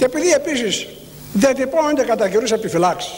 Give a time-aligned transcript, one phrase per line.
[0.00, 0.86] Και επειδή επίσης
[1.32, 3.12] διατυπώνονται κατά καιρούς επιφυλάξεις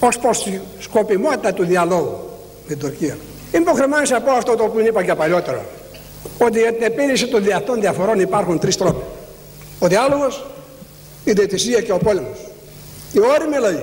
[0.00, 2.30] ως προς τη σκοπιμότητα του διαλόγου
[2.66, 3.18] με την Τουρκία.
[3.52, 5.64] Είμαι υποχρεωμένος να πω αυτό το οποίο είπα και παλιότερα.
[6.38, 9.02] Ότι για την επίλυση των διαυτών διαφορών υπάρχουν τρεις τρόποι.
[9.78, 10.46] Ο διάλογος,
[11.24, 12.38] η διαιτησία και ο πόλεμος.
[13.12, 13.82] Οι όριμοι λαοί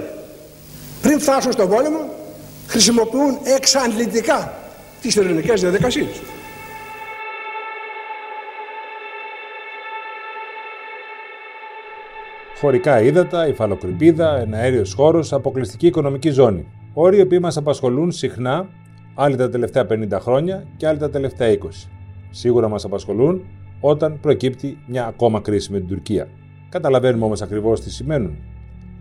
[1.01, 2.09] πριν φτάσουν στον πόλεμο
[2.67, 4.53] χρησιμοποιούν εξαντλητικά
[5.01, 6.21] τις ειρηνικές διαδικασίες.
[12.59, 16.65] Χωρικά ύδατα, υφαλοκρηπίδα, ένα αέριος χώρος, αποκλειστική οικονομική ζώνη.
[16.93, 18.69] Όροι οι οποίοι μας απασχολούν συχνά,
[19.15, 21.89] άλλοι τα τελευταία 50 χρόνια και άλλοι τα τελευταία 20.
[22.29, 23.45] Σίγουρα μας απασχολούν
[23.79, 26.27] όταν προκύπτει μια ακόμα κρίση με την Τουρκία.
[26.69, 28.37] Καταλαβαίνουμε όμως ακριβώς τι σημαίνουν.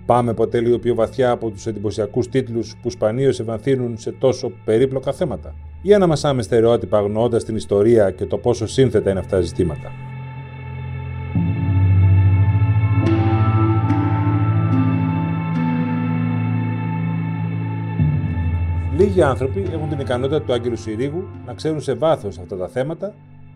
[0.07, 5.13] Πάμε ποτέ λίγο πιο βαθιά από τους εντυπωσιακούς τίτλους που σπανίως ευανθύνουν σε τόσο περίπλοκα
[5.13, 5.55] θέματα.
[5.83, 10.06] Ή αναμασάμε στερεότυπα αγνοώντας την ιστορία και το πόσο σύνθετα είναι αυτά τα ζητήματα.
[18.99, 23.15] Λίγοι άνθρωποι έχουν την ικανότητα του Άγγελου Συρίγου να ξέρουν σε βάθος αυτά τα θέματα,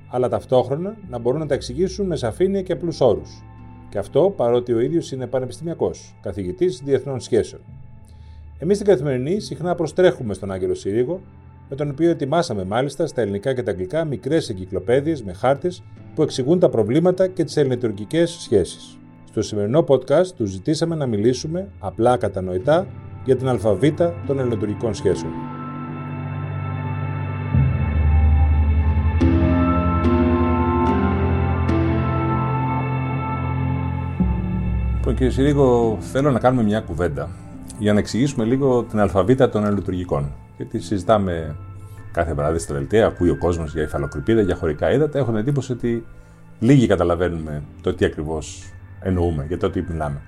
[0.09, 3.43] αλλά ταυτόχρονα να μπορούν να τα εξηγήσουν με σαφήνεια και απλούς όρους.
[3.89, 7.63] Και αυτό παρότι ο ίδιος είναι πανεπιστημιακός, καθηγητής διεθνών σχέσεων.
[8.59, 11.21] Εμείς στην καθημερινή συχνά προστρέχουμε στον Άγγελο Συρίγο,
[11.69, 15.83] με τον οποίο ετοιμάσαμε μάλιστα στα ελληνικά και τα αγγλικά μικρές εγκυκλοπαίδειες με χάρτες
[16.15, 18.99] που εξηγούν τα προβλήματα και τις ελληνοτουρκικέ σχέσεις.
[19.29, 22.87] Στο σημερινό podcast του ζητήσαμε να μιλήσουμε απλά κατανοητά
[23.25, 25.33] για την αλφαβήτα των ελληνοτουρκικών σχέσεων.
[34.97, 37.29] Λοιπόν, κύριε Συρίγο, θέλω να κάνουμε μια κουβέντα
[37.79, 40.33] για να εξηγήσουμε λίγο την αλφαβήτα των ελληνοτουρκικών.
[40.57, 41.57] Γιατί συζητάμε
[42.13, 45.19] κάθε βράδυ στα δελτία, ακούει ο κόσμος για υφαλοκρηπίδα, για χωρικά ύδατα.
[45.19, 46.05] Έχω την εντύπωση ότι
[46.59, 50.21] λίγοι καταλαβαίνουμε το τι ακριβώς εννοούμε, για το τι μιλάμε.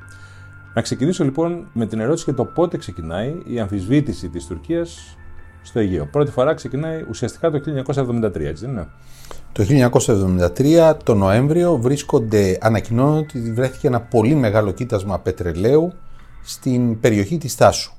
[0.74, 5.16] Να ξεκινήσω λοιπόν με την ερώτηση για το πότε ξεκινάει η αμφισβήτηση της Τουρκίας
[5.62, 6.06] στο Αιγαίο.
[6.06, 8.88] Πρώτη φορά ξεκινάει ουσιαστικά το 1973, έτσι δεν είναι;
[9.52, 9.64] Το
[10.56, 15.92] 1973, το Νοέμβριο, βρίσκονται, ανακοινώνουν ότι βρέθηκε ένα πολύ μεγάλο κοίτασμα πετρελαίου
[16.42, 17.92] στην περιοχή της Τάσου.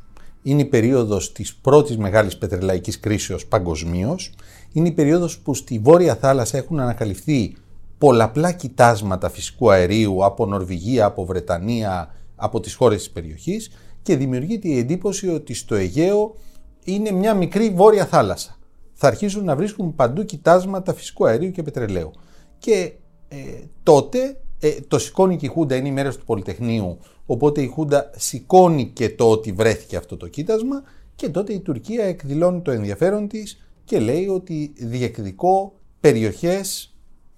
[0.44, 4.34] Είναι η περίοδος της πρώτης μεγάλης πετρελαϊκής κρίσεως παγκοσμίως.
[4.72, 7.56] Είναι η περίοδος που στη Βόρεια Θάλασσα έχουν ανακαλυφθεί
[7.98, 13.72] πολλαπλά κοιτάσματα φυσικού αερίου από Νορβηγία, από Βρετανία, από τις χώρες της περιοχής
[14.02, 16.36] και δημιουργείται η εντύπωση ότι στο Αιγαίο
[16.84, 18.58] είναι μια μικρή βόρεια θάλασσα.
[18.94, 22.12] Θα αρχίσουν να βρίσκουν παντού κοιτάσματα φυσικού αερίου και πετρελαίου.
[22.58, 22.94] Και
[23.28, 23.38] ε,
[23.84, 28.10] τότε ε, το σηκώνει και η Χούντα, είναι η μέρα του Πολυτεχνείου, οπότε η Χούντα
[28.16, 30.84] σηκώνει και το ότι βρέθηκε αυτό το κοίτασμα
[31.16, 36.96] και τότε η Τουρκία εκδηλώνει το ενδιαφέρον της και λέει ότι διεκδικώ περιοχές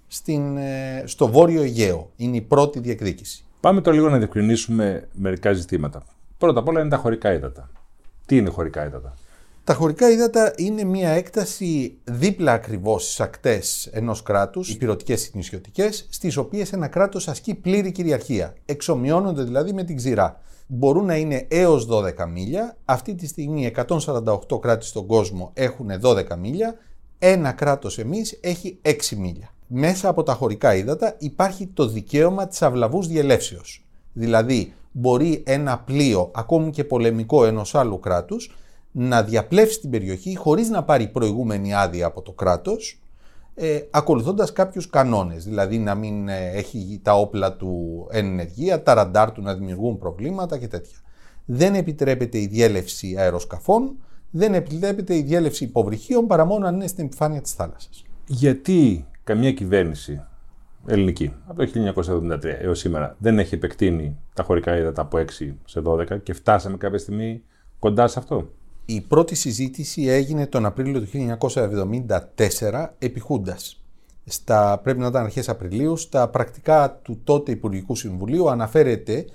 [0.08, 2.12] στην, ε, στο Βόρειο Αιγαίο.
[2.16, 3.46] Είναι η πρώτη διεκδίκηση.
[3.66, 6.04] Πάμε τώρα λίγο να διευκρινίσουμε μερικά ζητήματα.
[6.38, 7.70] Πρώτα απ' όλα είναι τα χωρικά ύδατα.
[8.26, 9.14] Τι είναι χωρικά ύδατα;
[9.64, 16.38] Τα χωρικά ύδατα είναι μια έκταση δίπλα ακριβώς στις ακτές ενός κράτους, υπηρετικέ νησιωτικές, στις
[16.38, 18.54] οποίες ένα κράτος ασκεί πλήρη κυριαρχία.
[18.66, 20.42] Εξομοιώνονται δηλαδή με την ξηρά.
[20.68, 22.78] Μπορούν να είναι έως 12 μίλια.
[22.86, 26.76] Αυτή τη στιγμή 148 κράτη στον κόσμο έχουν 12 μίλια.
[27.20, 32.62] Ένα κράτος εμείς έχει 6 μίλια μέσα από τα χωρικά ύδατα υπάρχει το δικαίωμα της
[32.62, 33.86] αυλαβούς διελεύσεως.
[34.14, 38.56] Δηλαδή μπορεί ένα πλοίο, ακόμη και πολεμικό ενός άλλου κράτους,
[38.92, 43.00] να διαπλέψει την περιοχή χωρίς να πάρει προηγούμενη άδεια από το κράτος,
[43.56, 48.94] ε, ακολουθώντας κάποιους κανόνες, δηλαδή να μην ε, έχει τα όπλα του εν ενεργεία, τα
[48.94, 50.98] ραντάρ του να δημιουργούν προβλήματα και τέτοια.
[51.46, 53.96] Δεν επιτρέπεται η διέλευση αεροσκαφών,
[54.32, 58.04] δεν επιτρέπεται η διέλευση υποβρυχίων παρά μόνο αν είναι στην επιφάνεια της θάλασσας.
[58.28, 60.24] Γιατί καμία κυβέρνηση
[60.86, 61.94] ελληνική από το
[62.24, 66.78] 1973 έως σήμερα δεν έχει επεκτείνει τα χωρικά ύδατα από 6 σε 12 και φτάσαμε
[66.78, 67.44] κάποια στιγμή
[67.80, 68.50] κοντά σε αυτό.
[68.86, 73.80] Η πρώτη συζήτηση έγινε τον Απρίλιο του 1974 επί Χούντας.
[74.26, 79.26] Στα, πρέπει να ήταν αρχές Απριλίου, στα πρακτικά του τότε Υπουργικού Συμβουλίου αναφέρεται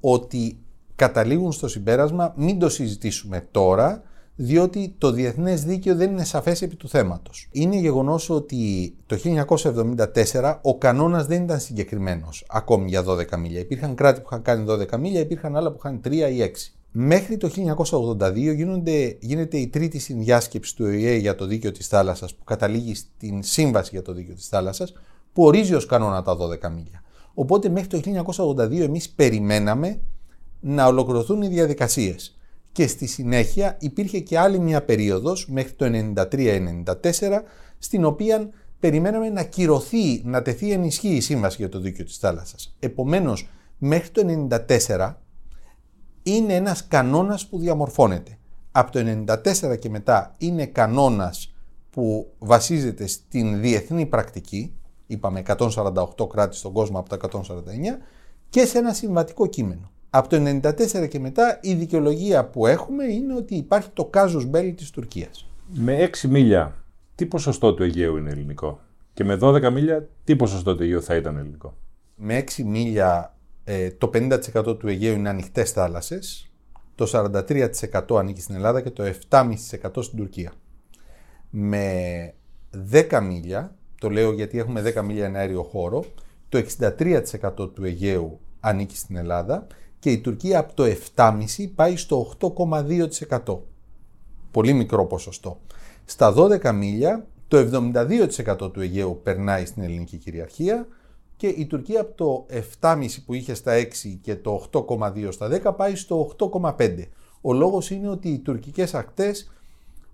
[0.00, 0.58] ότι
[0.96, 4.02] καταλήγουν στο συμπέρασμα μην το συζητήσουμε τώρα,
[4.36, 7.48] διότι το διεθνές δίκαιο δεν είναι σαφές επί του θέματος.
[7.52, 9.16] Είναι γεγονός ότι το
[10.32, 13.60] 1974 ο κανόνας δεν ήταν συγκεκριμένος ακόμη για 12 μίλια.
[13.60, 16.72] Υπήρχαν κράτη που είχαν κάνει 12 μίλια, υπήρχαν άλλα που είχαν 3 ή 6.
[16.90, 22.34] Μέχρι το 1982 γίνονται, γίνεται η τρίτη συνδιάσκεψη του ΟΗΕ για το δίκαιο της θάλασσας
[22.34, 24.92] που καταλήγει στην σύμβαση για το δίκαιο της θάλασσας
[25.32, 27.02] που ορίζει ως κανόνα τα 12 μίλια.
[27.34, 28.00] Οπότε μέχρι το
[28.36, 30.00] 1982 εμείς περιμέναμε
[30.60, 32.36] να ολοκληρωθούν οι διαδικασίες
[32.76, 35.86] και στη συνέχεια υπήρχε και άλλη μια περίοδος μέχρι το
[36.16, 37.42] 93-94
[37.78, 38.48] στην οποία
[38.80, 42.76] περιμέναμε να κυρωθεί, να τεθεί ενισχύ η σύμβαση για το δίκαιο της θάλασσας.
[42.78, 44.48] Επομένως, μέχρι το
[44.88, 45.14] 94
[46.22, 48.38] είναι ένας κανόνας που διαμορφώνεται.
[48.72, 51.54] Από το 94 και μετά είναι κανόνας
[51.90, 54.74] που βασίζεται στην διεθνή πρακτική,
[55.06, 57.98] είπαμε 148 κράτη στον κόσμο από τα 149,
[58.48, 59.90] και σε ένα συμβατικό κείμενο.
[60.16, 64.72] Από το 1994 και μετά η δικαιολογία που έχουμε είναι ότι υπάρχει το κάζος μπέλι
[64.72, 65.48] της Τουρκίας.
[65.74, 66.74] Με 6 μίλια,
[67.14, 68.80] τι ποσοστό του Αιγαίου είναι ελληνικό;
[69.12, 71.76] Και με 12 μίλια, τι ποσοστό του Αιγαίου θα ήταν ελληνικό;
[72.14, 76.50] Με 6 μίλια ε, το 50% του Αιγαίου είναι ανοιχτές θάλασσες,
[76.94, 80.52] το 43% ανήκει στην Ελλάδα και το 7,5% στην Τουρκία.
[81.50, 82.34] Με
[82.92, 86.04] 10 μίλια, το λέω γιατί έχουμε 10 μίλια ένα αέριο χώρο,
[86.48, 89.66] το 63% του Αιγαίου ανήκει στην Ελλάδα
[90.06, 91.36] και η Τουρκία από το 7,5%
[91.74, 93.58] πάει στο 8,2%.
[94.50, 95.60] Πολύ μικρό ποσοστό.
[96.04, 97.58] Στα 12 μίλια το
[98.62, 100.86] 72% του Αιγαίου περνάει στην ελληνική κυριαρχία
[101.36, 102.46] και η Τουρκία από το
[102.80, 103.86] 7,5 που είχε στα 6
[104.20, 107.04] και το 8,2 στα 10 πάει στο 8,5.
[107.40, 109.50] Ο λόγος είναι ότι οι τουρκικές ακτές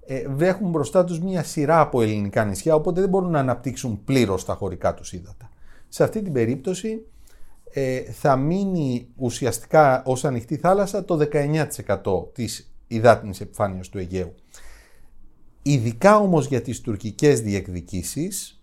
[0.07, 4.45] ε, βρέχουν μπροστά τους μια σειρά από ελληνικά νησιά οπότε δεν μπορούν να αναπτύξουν πλήρως
[4.45, 5.51] τα χωρικά τους ύδατα.
[5.89, 7.07] Σε αυτή την περίπτωση
[7.73, 14.35] ε, θα μείνει ουσιαστικά ως ανοιχτή θάλασσα το 19% της υδάτινης επιφάνειας του Αιγαίου.
[15.63, 18.63] Ειδικά όμως για τις τουρκικές διεκδικήσεις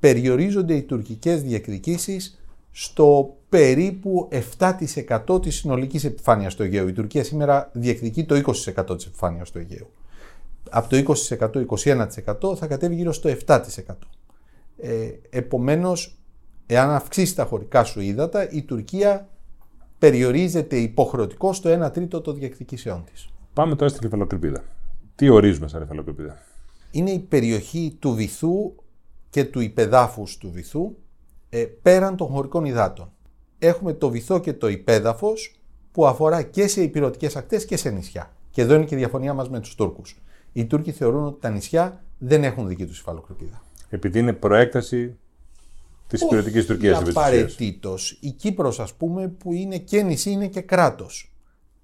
[0.00, 2.38] περιορίζονται οι τουρκικές διεκδικήσεις
[2.70, 4.28] στο περίπου
[4.58, 6.88] 7% της συνολικής επιφάνειας του Αιγαίου.
[6.88, 9.90] Η Τουρκία σήμερα διεκδικεί το 20% της επιφάνειας του Αιγαίου.
[10.70, 14.08] Από το 20%, 21% θα κατέβει γύρω στο 7%.
[14.76, 16.17] Ε, επομένως,
[16.70, 19.28] εάν αυξήσει τα χωρικά σου ύδατα, η Τουρκία
[19.98, 23.28] περιορίζεται υποχρεωτικό στο 1 τρίτο των διεκδικήσεών της.
[23.54, 24.64] Πάμε τώρα στην κεφαλοκρηπίδα.
[25.14, 26.38] Τι ορίζουμε σαν κεφαλοκρηπίδα;
[26.90, 28.74] Είναι η περιοχή του βυθού
[29.30, 30.96] και του υπεδάφους του βυθού
[31.48, 33.10] ε, πέραν των χωρικών υδάτων.
[33.58, 35.56] Έχουμε το βυθό και το υπέδαφος
[35.92, 38.30] που αφορά και σε υπηρετικές ακτές και σε νησιά.
[38.50, 40.20] Και εδώ είναι και η διαφωνία μας με τους Τούρκους.
[40.52, 43.62] Οι Τούρκοι θεωρούν ότι τα νησιά δεν έχουν δική τους υφαλοκρηπίδα.
[43.88, 45.16] Επειδή είναι προέκταση
[46.08, 47.08] της υπηρετικής Τουρκίας.
[47.08, 48.18] Απαραίτητος.
[48.20, 51.32] Η Κύπρος, ας πούμε, που είναι και νησί, είναι και κράτος.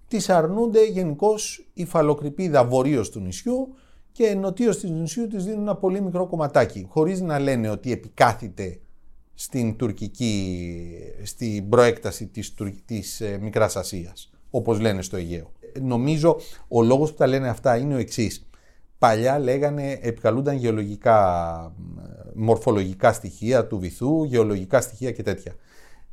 [0.09, 3.75] Της αρνούνται γενικώς η φαλοκρηπίδα βορείως του νησιού
[4.12, 8.79] και νοτίως του νησιού της δίνουν ένα πολύ μικρό κομματάκι, χωρίς να λένε ότι επικάθεται
[9.35, 10.87] στην τουρκική,
[11.23, 12.55] στην προέκταση της,
[12.85, 15.53] της ε, Μικράς Ασίας, όπως λένε στο Αιγαίο.
[15.81, 16.37] Νομίζω
[16.69, 18.47] ο λόγος που τα λένε αυτά είναι ο εξής.
[19.05, 21.73] Παλιά λέγανε, επικαλούνταν γεωλογικά,
[22.35, 25.55] μορφολογικά στοιχεία του βυθού, γεωλογικά στοιχεία και τέτοια.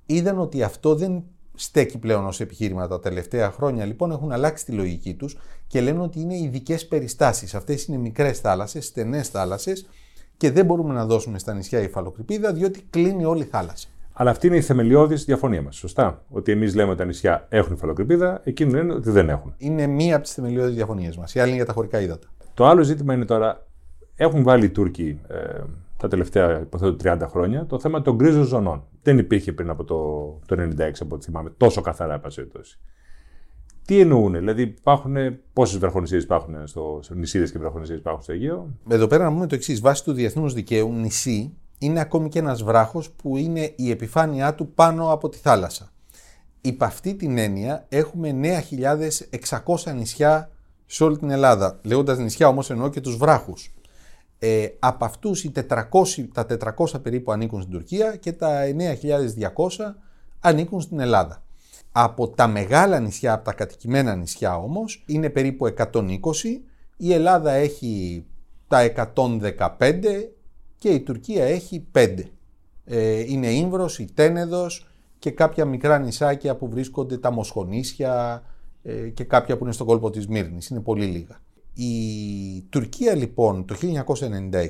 [0.05, 1.23] Είδαν ότι αυτό δεν
[1.55, 6.01] στέκει πλέον ως επιχείρημα τα τελευταία χρόνια, λοιπόν έχουν αλλάξει τη λογική τους και λένε
[6.01, 7.55] ότι είναι ειδικές περιστάσεις.
[7.55, 9.85] Αυτές είναι μικρές θάλασσες, στενές θάλασσες
[10.37, 13.87] και δεν μπορούμε να δώσουμε στα νησιά υφαλοκρηπίδα διότι κλείνει όλη η θάλασσα.
[14.13, 15.75] Αλλά αυτή είναι η θεμελιώδης διαφωνία μας.
[15.75, 19.53] Σωστά; Ότι εμείς λέμε ότι τα νησιά έχουν υφαλοκρηπίδα, εκείνοι λένε ότι δεν έχουν.
[19.57, 21.35] Είναι μία από τις θεμελιώδεις διαφωνίες μας.
[21.35, 22.27] Η άλλη είναι για τα χωρικά ύδατα.
[22.53, 23.67] Το άλλο ζήτημα είναι τώρα,
[24.15, 25.61] έχουν βάλει οι Τούρκοι ε,
[25.97, 28.83] τα τελευταία υποθέτω 30 χρόνια το θέμα των γκρίζων ζωνών.
[29.03, 32.79] Δεν υπήρχε πριν από το, το 96, από ό,τι θυμάμαι, τόσο καθαρά επασέτωση.
[33.85, 35.15] Τι εννοούν, δηλαδή υπάρχουν,
[35.53, 39.47] πόσες βραχονισίε υπάρχουν στο, στο νησίδες και βραχονισίε υπάρχουν στο Αιγαίο; Εδώ πέρα να πούμε
[39.47, 43.89] το εξής: Βάσει του διεθνούς δικαίου, νησί είναι ακόμη και ένας βράχος που είναι η
[43.89, 45.91] επιφάνειά του πάνω από τη θάλασσα.
[46.61, 48.35] Υπ' αυτή την έννοια έχουμε
[49.61, 50.49] 9.600 νησιά
[50.91, 51.79] σε όλη την Ελλάδα.
[51.83, 53.73] Λέγοντας νησιά όμως εννοώ και τους βράχους.
[54.39, 55.51] Ε, από αυτούς
[56.33, 59.95] τα 400 περίπου ανήκουν στην Τουρκία και τα 9.200
[60.39, 61.43] ανήκουν στην Ελλάδα.
[61.91, 66.61] Από τα μεγάλα νησιά, από τα κατοικημένα νησιά όμως, είναι περίπου 120.
[66.97, 68.25] Η Ελλάδα έχει
[68.67, 70.31] τα 115
[70.77, 72.31] και η Τουρκία έχει 5.
[72.85, 74.87] Ε, είναι Ήμβρος, η Τένεδος
[75.19, 78.49] και κάποια μικρά νησάκια που βρίσκονται τα Μοσχονήσια ε,
[79.13, 80.67] και κάποια που είναι στον κόλπο της Μύρνης.
[80.67, 81.41] Είναι πολύ λίγα.
[81.73, 83.75] Η Τουρκία λοιπόν το
[84.51, 84.67] 1996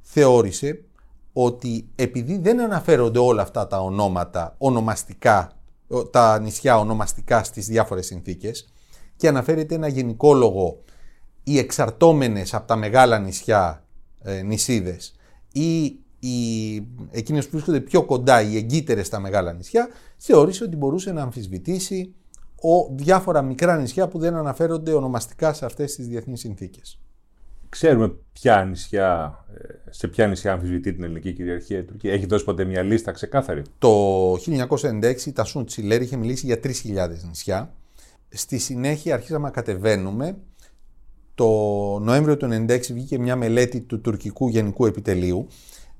[0.00, 0.84] θεώρησε
[1.32, 5.56] ότι επειδή δεν αναφέρονται όλα αυτά τα ονόματα ονομαστικά
[6.10, 8.72] τα νησιά ονομαστικά στις διάφορες συνθήκες
[9.16, 10.82] και αναφέρεται ένα γενικό λόγο
[11.44, 13.84] οι εξαρτώμενες από τα μεγάλα νησιά
[14.22, 15.14] ε, νησίδες
[15.52, 15.84] ή
[16.18, 16.74] οι,
[17.10, 22.14] εκείνες που βρίσκονται πιο κοντά, οι εγκύτερες στα μεγάλα νησιά, θεώρησε ότι μπορούσε να αμφισβητήσει
[22.62, 26.98] ο, διάφορα μικρά νησιά που δεν αναφέρονται ονομαστικά σε αυτές τις διεθνείς συνθήκες.
[27.68, 32.12] Ξέρουμε ποια νησιά, ε, σε ποια νησιά αμφισβητεί την ελληνική κυριαρχία η Τουρκία.
[32.12, 37.08] Έχει δώσει ποτέ μια λίστα ξεκάθαρη; Το 1996 η Τασούν Τσιλέρ είχε μιλήσει για 3.000
[37.26, 37.74] νησιά.
[38.28, 40.36] Στη συνέχεια αρχίσαμε να κατεβαίνουμε.
[41.34, 41.48] Το
[41.98, 45.48] Νοέμβριο του 1996 βγήκε μια μελέτη του τουρκικού γενικού επιτελείου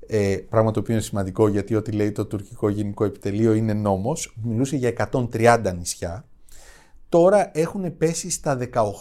[0.07, 4.35] ε, πράγμα το οποίο είναι σημαντικό γιατί ό,τι λέει το τουρκικό γενικό επιτελείο είναι νόμος,
[4.43, 6.25] μιλούσε για 130 νησιά.
[7.13, 8.57] Τώρα έχουν πέσει στα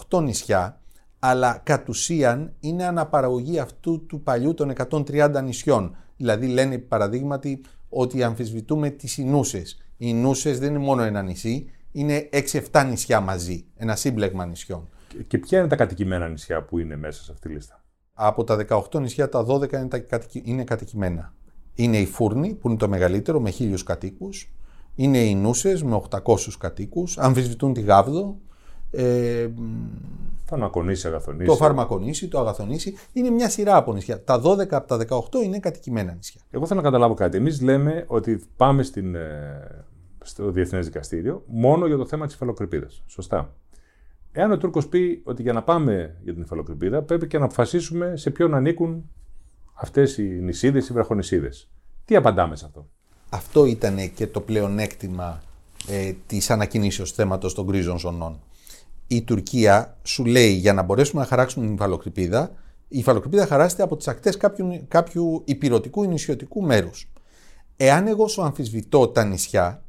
[0.08, 0.80] 18 νησιά,
[1.18, 5.96] αλλά κατ' ουσίαν είναι αναπαραγωγή αυτού του παλιού των 130 νησιών.
[6.16, 9.76] Δηλαδή λένε παραδείγματι ότι αμφισβητούμε τις Ινούσες.
[9.96, 12.28] Οι Ινούσες δεν είναι μόνο ένα νησί, είναι
[12.72, 14.88] 6-7 νησιά μαζί, ένα σύμπλεγμα νησιών.
[15.26, 18.56] Και ποια είναι τα κατοικημένα νησιά που είναι μέσα σε αυτή τη λίστα; Από τα
[18.68, 21.34] 18 νησιά, τα 12 είναι, τα, είναι κατοικημένα.
[21.74, 24.52] Είναι η Φούρνη, που είναι το μεγαλύτερο, με χίλιους κατοίκους.
[24.94, 27.18] Είναι οι Νούσες, με 800 κατοίκους.
[27.18, 28.36] Αμφισβητούν τη Γάβδο.
[28.90, 29.48] Ε,
[30.44, 31.46] Φαρμακονήσι, Αγαθονήσι.
[31.46, 32.94] Το Φαρμακονήσι, το Αγαθονήσι.
[33.12, 34.24] Είναι μια σειρά από νησιά.
[34.24, 36.40] Τα 12 από τα 18 είναι κατοικημένα νησιά.
[36.50, 37.36] Εγώ θέλω να καταλάβω κάτι.
[37.36, 39.84] Εμείς λέμε ότι πάμε στην, ε,
[40.22, 42.86] στο Διεθνές Δικαστήριο μόνο για το θέμα της υφαλοκρηπίδα.
[43.06, 43.54] Σωστά.
[44.32, 48.16] Εάν ο Τούρκος πει ότι για να πάμε για την υφαλοκρηπίδα πρέπει και να αποφασίσουμε
[48.16, 49.10] σε ποιον ανήκουν
[49.74, 51.70] αυτές οι νησίδες ή βραχονησίδες.
[52.04, 52.88] Τι απαντάμε σε αυτό;
[53.34, 55.42] Αυτό ήταν και το πλεονέκτημα
[55.88, 58.40] ε, της ανακοινήσεω θέματος των γκρίζων ζωνών.
[59.06, 62.50] Η Τουρκία σου λέει για να μπορέσουμε να χαράξουμε την υφαλοκρηπίδα,
[62.88, 67.10] η υφαλοκρηπίδα χαράζεται από τις ακτές κάποιου, κάποιου υπηρετικού ή νησιωτικού μέρους.
[67.76, 69.82] Εάν εγώ σου αμφισβητώ τα νησιά,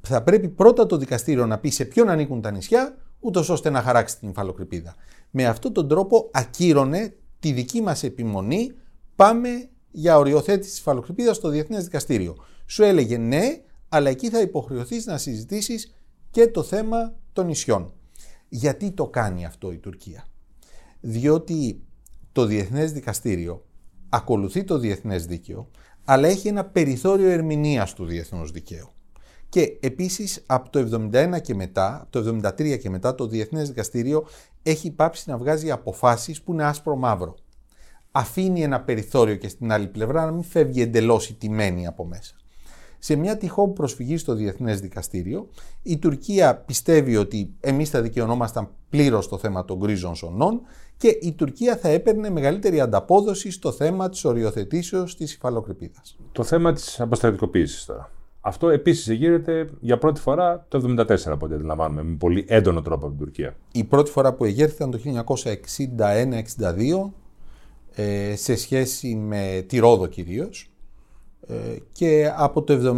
[0.00, 3.82] θα πρέπει πρώτα το δικαστήριο να πει σε ποιον ανήκουν τα νησιά, ούτως ώστε να
[3.82, 4.94] χαράξει την υφαλοκρηπίδα.
[5.30, 8.72] Με αυτόν τον τρόπο ακύρωνε τη δική μας επιμονή,
[9.16, 12.36] πάμε για οριοθέτηση της υφαλοκρηπίδας στο Διεθνές Δικαστήριο.
[12.66, 15.94] Σου έλεγε ναι, αλλά εκεί θα υποχρεωθείς να συζητήσεις
[16.30, 17.92] και το θέμα των νησιών.
[18.48, 20.26] Γιατί το κάνει αυτό η Τουρκία;
[21.00, 21.82] Διότι
[22.32, 23.64] το Διεθνές Δικαστήριο
[24.08, 25.70] ακολουθεί το Διεθνές Δίκαιο,
[26.04, 28.88] αλλά έχει ένα περιθώριο ερμηνείας του διεθνούς δικαίου.
[29.48, 30.78] Και επίσης από το
[31.12, 34.26] 71 και μετά, από το 73 και μετά, το Διεθνές Δικαστήριο
[34.62, 37.34] έχει πάψει να βγάζει αποφάσεις που είναι άσπρο-μαύρο.
[38.12, 42.34] Αφήνει ένα περιθώριο και στην άλλη πλευρά να μην φεύγει εντελώς η τιμένη από μέσα.
[43.04, 45.48] Σε μια τυχόν προσφυγή στο Διεθνές Δικαστήριο,
[45.82, 50.60] η Τουρκία πιστεύει ότι εμείς θα δικαιωνόμασταν πλήρως στο θέμα των γκρίζων σωνών
[50.96, 56.18] και η Τουρκία θα έπαιρνε μεγαλύτερη ανταπόδοση στο θέμα της οριοθετήσεως της υφαλοκρηπίδας.
[56.32, 58.10] Το θέμα της αποστρατικοποίησης τώρα.
[58.40, 63.06] Αυτό επίσης εγείρεται για πρώτη φορά το 1974, από ό,τι αντιλαμβάνουμε, με πολύ έντονο τρόπο
[63.06, 63.56] από την Τουρκία.
[63.72, 64.98] Η πρώτη φορά που εγέρθηκαν το
[67.04, 67.10] 1961-62
[67.94, 70.71] ε, σε σχέση με τη Ρόδο κυρίως ε,
[71.92, 72.96] και από το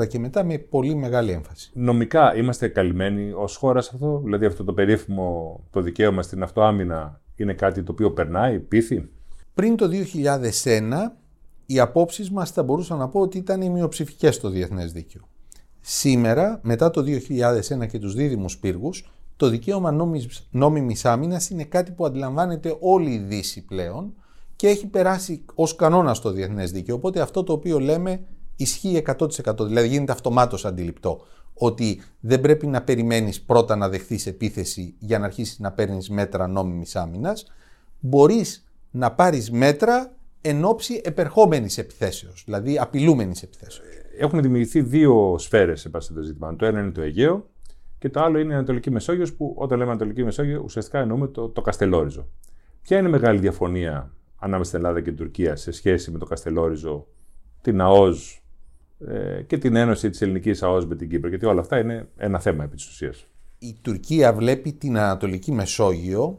[0.00, 1.70] 1974 και μετά με πολύ μεγάλη έμφαση.
[1.74, 7.20] Νομικά είμαστε καλυμμένοι ως χώρας σε αυτό, δηλαδή αυτό το περίφημο το δικαίωμα στην αυτοάμυνα
[7.36, 9.08] είναι κάτι το οποίο περνάει, πείθει;
[9.54, 11.16] Πριν το 2001
[11.66, 15.22] οι απόψεις μας θα μπορούσα να πω ότι ήταν οι μειοψηφικές στο διεθνές δίκαιο.
[15.80, 19.92] Σήμερα, μετά το 2001 και τους δίδυμους πύργους, το δικαίωμα
[20.50, 24.14] νόμιμης άμυνας είναι κάτι που αντιλαμβάνεται όλη η Δύση πλέον
[24.58, 26.94] και έχει περάσει ως κανόνα στο διεθνές δίκαιο.
[26.94, 28.20] Οπότε αυτό το οποίο λέμε
[28.56, 29.66] ισχύει 100%.
[29.66, 31.20] Δηλαδή γίνεται αυτομάτως αντιληπτό
[31.54, 36.46] ότι δεν πρέπει να περιμένεις πρώτα να δεχθείς επίθεση για να αρχίσεις να παίρνεις μέτρα
[36.46, 37.46] νόμιμης άμυνας.
[38.00, 43.88] Μπορείς να πάρεις μέτρα εν ώψη επερχόμενης επιθέσεως, δηλαδή απειλούμενης επιθέσεως.
[44.18, 46.56] Έχουν δημιουργηθεί δύο σφαίρες σε πάση το ζήτημα.
[46.56, 47.48] Το ένα είναι το Αιγαίο
[47.98, 51.48] και το άλλο είναι η Ανατολική Μεσόγειος που όταν λέμε Ανατολική Μεσόγειο ουσιαστικά εννοούμε το,
[51.48, 52.26] το Καστελόριζο.
[52.82, 56.24] Ποια είναι η μεγάλη διαφωνία ανάμεσα στην Ελλάδα και την Τουρκία σε σχέση με το
[56.24, 57.06] Καστελόριζο,
[57.60, 58.42] την ΑΟΣ
[59.06, 62.38] ε, και την ένωση της ελληνικής ΑΟΣ με την Κύπρο, γιατί όλα αυτά είναι ένα
[62.38, 63.26] θέμα επί της ουσίας.
[63.58, 66.38] Η Τουρκία βλέπει την Ανατολική Μεσόγειο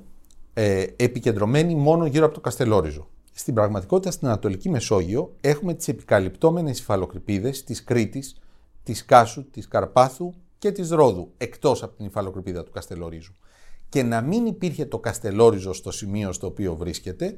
[0.54, 3.08] ε, επικεντρωμένη μόνο γύρω από το Καστελόριζο.
[3.34, 8.42] Στην πραγματικότητα, στην Ανατολική Μεσόγειο έχουμε τις επικαλυπτόμενες υφαλοκρηπίδες της Κρήτης,
[8.84, 13.34] της Κάσου, της Καρπάθου και της Ρόδου, εκτός από την υφαλοκρηπίδα του Καστελόριζου.
[13.90, 17.38] Και να μην υπήρχε το Καστελόριζο στο σημείο στο οποίο βρίσκεται,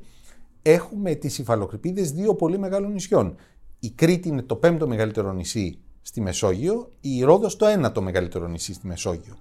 [0.61, 3.35] έχουμε τις υφαλοκρηπίδες δύο πολύ μεγάλων νησιών.
[3.79, 8.73] Η Κρήτη είναι το πέμπτο μεγαλύτερο νησί στη Μεσόγειο, η Ρόδος το ένατο μεγαλύτερο νησί
[8.73, 9.33] στη Μεσόγειο.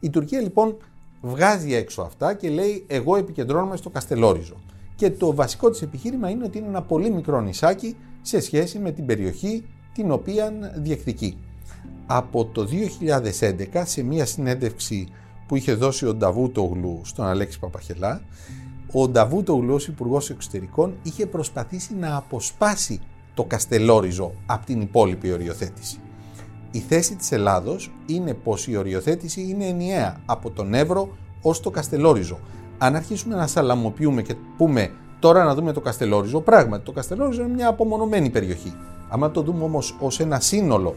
[0.00, 0.76] Η Τουρκία λοιπόν
[1.20, 4.56] βγάζει έξω αυτά και λέει εγώ επικεντρώνομαι στο Καστελόριζο
[4.96, 8.92] και το βασικό της επιχείρημα είναι ότι είναι ένα πολύ μικρό νησάκι σε σχέση με
[8.92, 9.64] την περιοχή
[9.94, 11.38] την οποία διεκδικεί.
[12.06, 12.68] Από το
[13.72, 15.08] 2011 σε μια συνέντευξη
[15.46, 18.22] που είχε δώσει ο Νταβούτογλου στον Αλέξη Παπαχελά
[18.92, 23.00] ο Νταβούτογλους ως υπουργός Εξωτερικών είχε προσπαθήσει να αποσπάσει
[23.34, 25.98] το Καστελόριζο από την υπόλοιπη οριοθέτηση.
[26.70, 31.08] Η θέση της Ελλάδος είναι πως η οριοθέτηση είναι ενιαία από τον Εύρο
[31.42, 32.38] ως το Καστελόριζο
[32.78, 37.52] αν αρχίσουμε να σαλαμοποιούμε και πούμε τώρα να δούμε το Καστελόριζο, πράγματι το Καστελόριζο είναι
[37.52, 38.74] μια απομονωμένη περιοχή.
[39.08, 40.94] Αν το δούμε όμως ως ένα σύνολο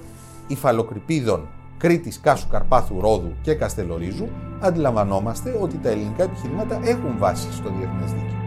[0.47, 1.47] υφαλοκρηπίδων
[1.79, 4.27] Κρήτης, Κάσου, Καρπάθου, Ρόδου και Καστελορίζου,
[4.59, 8.37] αντιλαμβανόμαστε ότι τα ελληνικά επιχειρήματα έχουν βάση στο διεθνές δίκαιο.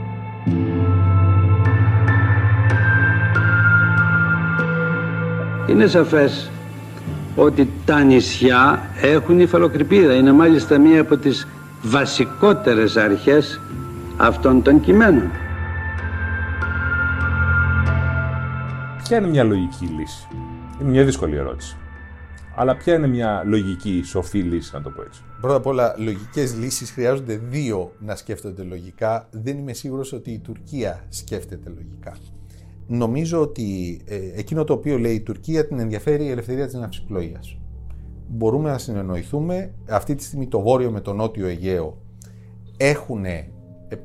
[5.69, 6.51] Είναι σαφές
[7.37, 10.15] ότι τα νησιά έχουν υφαλοκρηπίδα.
[10.15, 11.49] Είναι μάλιστα μία από τις
[11.83, 13.61] βασικότερες αρχές
[14.17, 15.31] αυτών των κειμένων.
[19.03, 20.29] Ποια είναι μια λογική λύση;
[20.81, 21.77] Είναι μια δύσκολη ερώτηση.
[22.56, 26.56] Αλλά ποια είναι μια λογική, σοφή λύση, να το πω έτσι; Πρώτα απ' όλα, λογικές
[26.56, 29.28] λύσεις χρειάζονται δύο να σκέφτονται λογικά.
[29.30, 32.16] Δεν είμαι σίγουρος ότι η Τουρκία σκέφτεται λογικά.
[32.87, 37.59] Νομίζω ότι ε, εκείνο το οποίο λέει η Τουρκία την ενδιαφέρει η ελευθερία της ναυσιπλοείας.
[38.28, 39.75] Μπορούμε να συνεννοηθούμε.
[39.88, 41.99] Αυτή τη στιγμή το βόρειο με το νότιο Αιγαίο
[42.76, 43.25] έχουν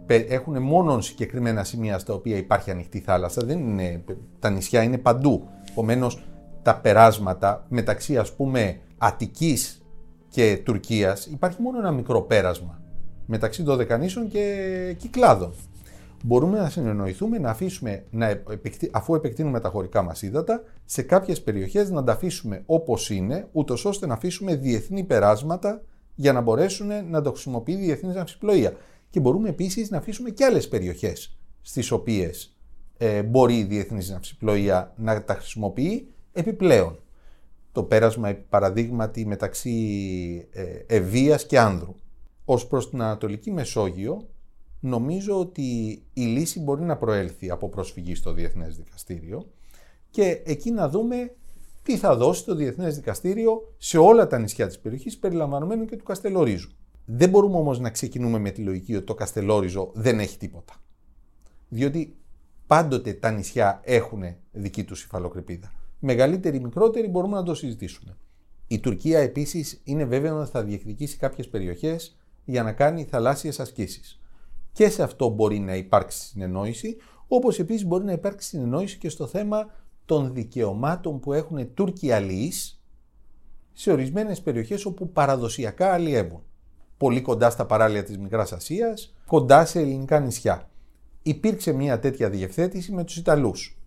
[0.07, 3.41] έχουν μόνο συγκεκριμένα σημεία στα οποία υπάρχει ανοιχτή θάλασσα.
[3.45, 4.03] Δεν είναι,
[4.39, 5.47] τα νησιά είναι παντού.
[5.69, 6.23] Επομένως,
[6.67, 9.85] τα περάσματα μεταξύ ας πούμε Αττικής
[10.29, 12.81] και Τουρκίας υπάρχει μόνο ένα μικρό πέρασμα
[13.25, 15.53] μεταξύ Δωδεκανήσων και Κυκλάδων.
[16.23, 18.41] Μπορούμε να συνεννοηθούμε να αφήσουμε, να
[18.91, 23.85] αφού επεκτείνουμε τα χωρικά μας ύδατα, σε κάποιες περιοχές να τα αφήσουμε όπως είναι, ούτως
[23.85, 25.81] ώστε να αφήσουμε διεθνή περάσματα
[26.15, 28.73] για να μπορέσουν να το χρησιμοποιεί η διεθνής ναυσιπλοεία.
[29.09, 32.57] Και μπορούμε επίσης να αφήσουμε και άλλες περιοχές στις οποίες
[32.97, 36.07] ε, μπορεί η διεθνής ναυσιπλοεία να τα χρησιμοποιεί
[36.37, 36.99] επιπλέον.
[37.71, 39.71] Το πέρασμα παραδείγματι μεταξύ
[40.51, 41.95] ε, Ευβίας και Άνδρου.
[42.45, 44.27] Ως προς την Ανατολική Μεσόγειο
[44.79, 45.61] νομίζω ότι
[46.13, 49.47] η λύση μπορεί να προέλθει από προσφυγή στο Διεθνές Δικαστήριο
[50.09, 51.35] και εκεί να δούμε
[51.83, 56.03] τι θα δώσει το Διεθνές Δικαστήριο σε όλα τα νησιά της περιοχής περιλαμβανομένου και του
[56.03, 56.69] Καστελορίζου.
[57.05, 60.73] Δεν μπορούμε όμως να ξεκινούμε με τη λογική ότι το Καστελόριζο δεν έχει τίποτα.
[61.69, 62.15] Διότι
[62.67, 68.17] πάντοτε τα νησιά έχουν δική τους υφαλοκρηπίδα μεγαλύτερη ή μικρότερη μπορούμε να το συζητήσουμε.
[68.67, 74.21] Η Τουρκία επίσης είναι βέβαιο ότι θα διεκδικήσει κάποιες περιοχές για να κάνει θαλάσσιες ασκήσεις.
[74.71, 79.27] Και σε αυτό μπορεί να υπάρξει συνεννόηση, όπως επίσης μπορεί να υπάρξει συνεννόηση και στο
[79.27, 79.69] θέμα
[80.05, 82.81] των δικαιωμάτων που έχουν Τούρκοι αλληλείς
[83.73, 86.41] σε ορισμένες περιοχές όπου παραδοσιακά αλλιεύουν.
[86.97, 90.69] Πολύ κοντά στα παράλια της Μικράς Ασίας, κοντά σε ελληνικά νησιά.
[91.21, 93.77] Υπήρξε μια τέτοια διευθέτηση με τους Ιταλούς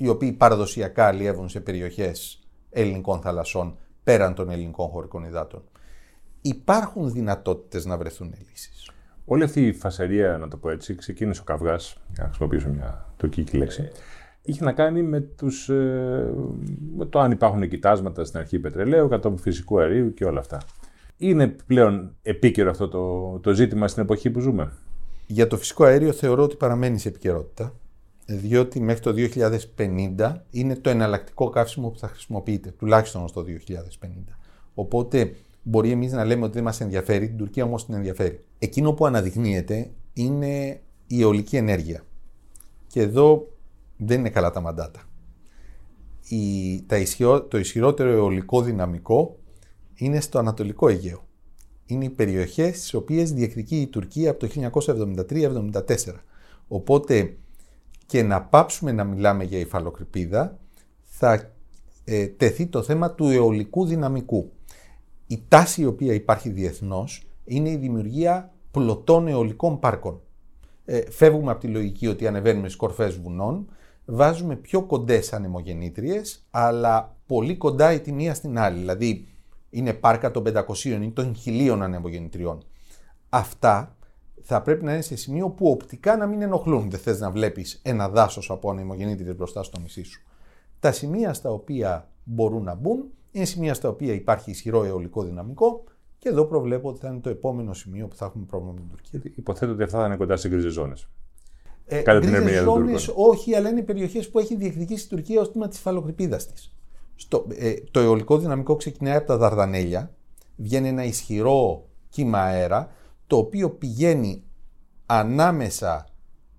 [0.00, 2.38] οι οποίοι παραδοσιακά αλλιεύουν σε περιοχές
[2.70, 5.62] ελληνικών θαλασσών πέραν των ελληνικών χωρικών υδάτων.
[6.40, 8.90] Υπάρχουν δυνατότητες να βρεθούν λύσεις.
[9.24, 13.12] Όλη αυτή η φασαρία, να το πω έτσι, ξεκίνησε ο καυγάς, για να χρησιμοποιήσω μια
[13.16, 13.90] τουρκική λέξη,
[14.42, 16.32] είχε να κάνει με, τους, ε,
[16.96, 20.60] με το αν υπάρχουν κοιτάσματα στην αρχή πετρελαίου, κατόπιν φυσικού αερίου και όλα αυτά.
[21.16, 24.72] Είναι πλέον επίκαιρο αυτό το, το ζήτημα στην εποχή που ζούμε;
[25.26, 27.74] Για το φυσικό αέριο θεωρώ ότι παραμένει σε επικαιρότητα
[28.36, 29.14] διότι μέχρι το
[30.16, 34.06] 2050 είναι το εναλλακτικό καύσιμο που θα χρησιμοποιείται, τουλάχιστον στο 2050.
[34.74, 38.44] Οπότε μπορεί εμείς να λέμε ότι δεν μας ενδιαφέρει, την Τουρκία όμως την ενδιαφέρει.
[38.58, 42.04] Εκείνο που αναδεικνύεται είναι η αιωλική ενέργεια.
[42.86, 43.48] Και εδώ
[43.96, 45.00] δεν είναι καλά τα μαντάτα.
[46.28, 46.96] Η, τα
[47.48, 49.38] το ισχυρότερο αιωλικό δυναμικό
[49.94, 51.24] είναι στο Ανατολικό Αιγαίο.
[51.86, 54.70] Είναι οι περιοχές στις οποίες διεκδικεί η Τουρκία από το
[55.28, 55.84] 1973-74.
[56.68, 57.36] Οπότε
[58.10, 60.58] και να πάψουμε να μιλάμε για υφαλοκρηπίδα,
[61.04, 61.52] θα
[62.04, 64.52] ε, τεθεί το θέμα του αιωλικού δυναμικού.
[65.26, 70.20] Η τάση η οποία υπάρχει διεθνώς είναι η δημιουργία πλωτών αιωλικών πάρκων.
[70.84, 73.68] Ε, φεύγουμε από τη λογική ότι ανεβαίνουμε στις κορφές βουνών,
[74.04, 78.78] βάζουμε πιο κοντές ανεμογεννήτριες, αλλά πολύ κοντά η τη μία στην άλλη.
[78.78, 79.28] Δηλαδή,
[79.70, 82.64] είναι πάρκα των 500 ή των 1000 ανεμογεννητριών.
[83.28, 83.96] Αυτά
[84.42, 86.90] θα πρέπει να είναι σε σημείο που οπτικά να μην ενοχλούν.
[86.90, 90.22] Δεν θες να βλέπεις ένα δάσος από ανεμογεννήτρε μπροστά στο νησί σου.
[90.78, 95.84] Τα σημεία στα οποία μπορούν να μπουν είναι σημεία στα οποία υπάρχει ισχυρό αιωλικό δυναμικό
[96.18, 98.88] και εδώ προβλέπω ότι θα είναι το επόμενο σημείο που θα έχουμε πρόβλημα με την
[98.88, 99.32] Τουρκία.
[99.36, 101.08] Υποθέτω ότι αυτά θα είναι κοντά σε γκρίζες ζώνες.
[101.84, 105.50] Ε, Κατά την ερμηνεία ζώνες, όχι, αλλά είναι περιοχές που έχει διεκδικήσει η Τουρκία ως
[105.50, 106.72] τμήμα της φαλοκρηπίδας της.
[107.58, 110.14] Ε, το αιωλικό δυναμικό ξεκινάει από τα Δαρδανέλια,
[110.56, 112.90] βγαίνει ένα ισχυρό κύμα αέρα
[113.30, 114.42] το οποίο πηγαίνει
[115.06, 116.06] ανάμεσα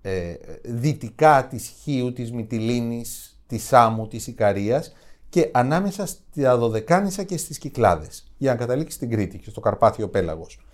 [0.02, 4.92] ε, δυτικά της Χίου, της Μυτιλίνης, της Σάμου, της Ικαρίας
[5.28, 10.08] και ανάμεσα στα Δωδεκάνησα και στις Κυκλάδες για να καταλήξει στην Κρήτη και στο Καρπάθιο
[10.08, 10.66] Πέλαγος.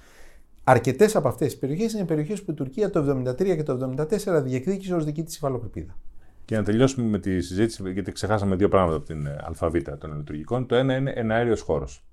[0.64, 3.94] Αρκετές από αυτές τις περιοχές είναι περιοχές που η Τουρκία το 1973 και το
[4.36, 5.96] 1974 διεκδίκησε ως δική της υφαλοκρηπίδα.
[6.44, 10.16] Και να τελειώσουμε με τη συζήτηση, γιατί ξεχάσαμε δύο πράγματα από την ε, αλφαβήτα των
[10.16, 10.66] λειτουργικών.
[10.66, 12.07] Το ένα είναι ένα αέριος χώρος.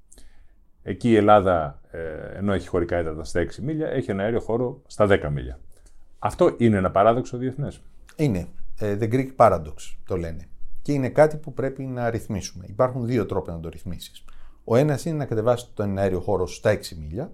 [0.87, 1.99] Εκεί η Ελλάδα, ε,
[2.37, 5.59] ενώ έχει χωρικά έντατα στα 6 μίλια, έχει ένα αέριο χώρο στα 10 μίλια.
[6.19, 7.81] Αυτό είναι ένα παράδοξο διεθνές.
[8.15, 8.47] Είναι.
[8.79, 10.47] Ε, the Greek paradox το λένε.
[10.81, 12.65] Και είναι κάτι που πρέπει να ρυθμίσουμε.
[12.67, 14.23] Υπάρχουν δύο τρόποι να το ρυθμίσεις.
[14.63, 17.31] Ο ένας είναι να κατεβάσεις τον αέριο χώρο στα 6 μίλια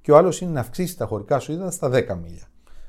[0.00, 2.48] και ο άλλος είναι να αυξήσεις τα χωρικά σου ύδατα στα 10 μίλια.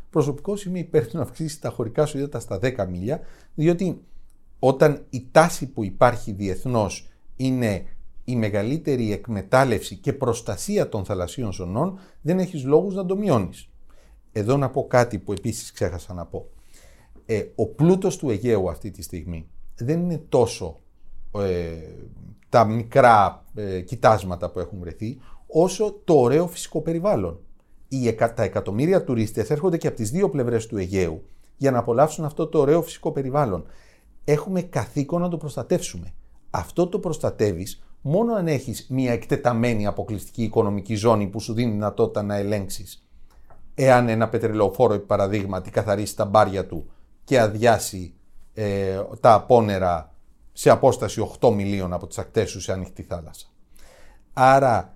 [0.09, 3.19] Προσωπικώ είμαι υπέρ του να αυξήσεις τα χωρικά σου ύδατα στα 10 μίλια,
[3.55, 4.01] διότι
[4.59, 7.85] όταν η τάση που υπάρχει διεθνώς είναι
[8.25, 13.69] η μεγαλύτερη εκμετάλλευση και προστασία των θαλασσίων ζωνών, δεν έχεις λόγους να το μειώνεις.
[14.31, 16.49] Εδώ να πω κάτι που επίσης ξέχασα να πω.
[17.25, 20.79] Ε, ο πλούτος του Αιγαίου αυτή τη στιγμή δεν είναι τόσο
[21.31, 21.73] ε,
[22.49, 27.39] τα μικρά ε, κοιτάσματα που έχουν βρεθεί, όσο το ωραίο φυσικό περιβάλλον.
[27.87, 31.23] Οι, τα εκατομμύρια τουρίστες έρχονται και από τις δύο πλευρές του Αιγαίου
[31.57, 33.65] για να απολαύσουν αυτό το ωραίο φυσικό περιβάλλον.
[34.23, 36.13] Έχουμε καθήκον να το προστατεύσουμε.
[36.49, 42.23] Αυτό το προστατεύεις μόνο αν έχεις μια εκτεταμένη αποκλειστική οικονομική ζώνη που σου δίνει δυνατότητα
[42.23, 43.07] να ελέγξεις
[43.73, 46.91] εάν ένα πετρελαιοφόρο, επί παραδείγματι, καθαρίσει τα μπάρια του
[47.23, 48.13] και αδειάσει
[48.53, 50.13] ε, τα απόνερα
[50.53, 53.47] σε απόσταση 8 μιλίων από τις ακτές σου σε ανοιχτή θάλασσα.
[54.33, 54.95] Άρα,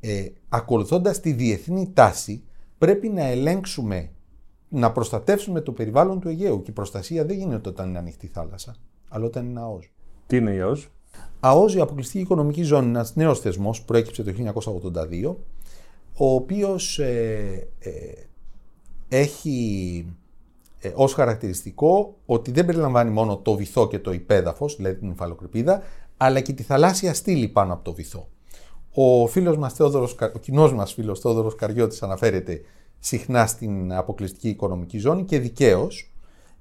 [0.00, 2.44] ε, ακολουθώντας τη διεθνή τάση,
[2.78, 4.10] πρέπει να ελέγξουμε,
[4.68, 6.62] να προστατεύσουμε το περιβάλλον του Αιγαίου.
[6.62, 8.76] Και η προστασία δεν γίνεται όταν είναι ανοιχτή θάλασσα,
[9.08, 9.90] αλλά όταν είναι ΑΟΣ.
[10.26, 10.88] Τι είναι η ΑΟΣ;
[11.40, 15.36] ΑΟΣ, η Αποκλειστική Οικονομική Ζώνη, ένας νέος θεσμός που προέκυψε το 1982,
[16.16, 17.90] ο οποίος ε, ε,
[19.08, 20.06] έχει
[20.80, 25.82] ε, ως χαρακτηριστικό ότι δεν περιλαμβάνει μόνο το βυθό και το υπέδαφος, δηλαδή την υφαλοκρηπίδα,
[26.16, 28.28] αλλά και τη θαλάσσια στήλη πάνω από το βυθό.
[28.92, 32.60] Ο φίλος μας Θεόδωρος, ο κοινός μας φίλος Θεόδωρος Καριώτης αναφέρεται
[32.98, 36.12] συχνά στην αποκλειστική οικονομική ζώνη και δικαίως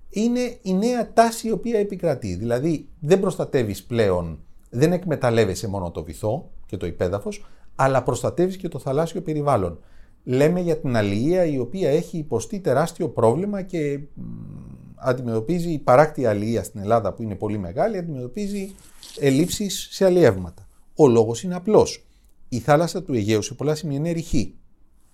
[0.10, 2.36] είναι η νέα τάση η οποία επικρατεί.
[2.36, 8.67] Δηλαδή δεν προστατεύεις πλέον, δεν εκμεταλλεύεσαι μόνο το βυθό και το υπέδαφος, αλλά προστατεύεις και
[8.67, 9.79] το θαλάσσιο περιβάλλον
[10.23, 13.99] λέμε για την αλληλεία η οποία έχει υποστεί τεράστιο πρόβλημα και
[14.95, 18.75] αντιμετωπίζει η παράκτη αλληλεία στην Ελλάδα που είναι πολύ μεγάλη, αντιμετωπίζει
[19.19, 20.67] ελλείψεις σε αλλιεύματα.
[20.95, 22.05] Ο λόγος είναι απλός.
[22.49, 24.55] Η θάλασσα του Αιγαίου σε πολλά σημεία είναι ρηχή,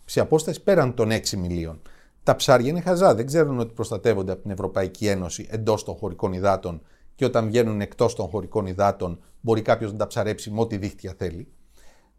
[0.06, 1.82] σε απόσταση πέραν των 6 μιλίων.
[2.24, 6.34] Τα ψάρια είναι χαζά, δεν ξέρουν ότι προστατεύονται από την Ευρωπαϊκή Ένωση εντός των χωρικών
[6.34, 6.82] υδάτων
[7.16, 11.14] και όταν βγαίνουν εκτός των χωρικών υδάτων μπορεί κάποιος να τα ψαρέψει με ό,τι δίχτυα
[11.18, 11.48] θέλει.